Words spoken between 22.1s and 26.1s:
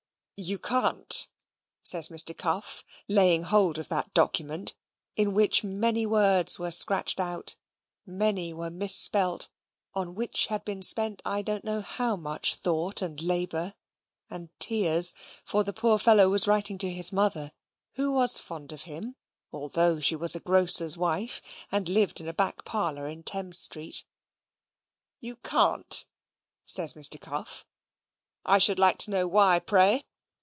in a back parlour in Thames Street). "You CAN'T?"